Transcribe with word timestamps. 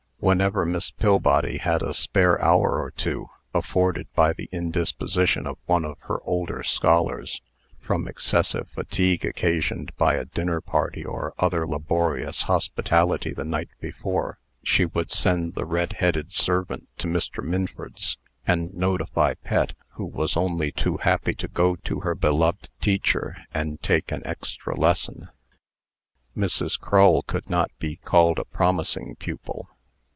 Whenever 0.23 0.67
Miss 0.67 0.91
Pillbody 0.91 1.57
had 1.57 1.81
a 1.81 1.95
spare 1.95 2.39
hour 2.43 2.79
or 2.79 2.91
two, 2.91 3.27
afforded 3.55 4.05
by 4.13 4.33
the 4.33 4.47
indisposition 4.51 5.47
of 5.47 5.57
one 5.65 5.83
of 5.83 5.97
her 6.01 6.19
older 6.23 6.61
scholars 6.61 7.41
(from 7.79 8.07
excessive 8.07 8.69
fatigue 8.69 9.25
occasioned 9.25 9.91
by 9.97 10.13
a 10.13 10.25
dinner 10.25 10.61
party 10.61 11.03
or 11.03 11.33
other 11.39 11.65
laborious 11.67 12.43
hospitality 12.43 13.33
the 13.33 13.43
night 13.43 13.69
before), 13.79 14.37
she 14.61 14.85
would 14.85 15.09
send 15.09 15.55
the 15.55 15.65
red 15.65 15.93
headed 15.93 16.31
servant 16.31 16.87
to 16.99 17.07
Mr. 17.07 17.43
Minford's, 17.43 18.19
and 18.45 18.71
notify 18.75 19.33
Pet, 19.43 19.73
who 19.93 20.05
was 20.05 20.37
only 20.37 20.71
too 20.71 20.97
happy 20.97 21.33
to 21.33 21.47
go 21.47 21.75
to 21.77 22.01
her 22.01 22.13
beloved 22.13 22.69
teacher, 22.79 23.37
and 23.55 23.81
take 23.81 24.11
an 24.11 24.21
extra 24.23 24.75
lesson. 24.79 25.29
Mrs. 26.37 26.79
Crull 26.79 27.23
could 27.23 27.49
not 27.49 27.71
be 27.79 27.95
called 27.95 28.37
a 28.37 28.45
promising 28.45 29.15
pupil. 29.15 29.67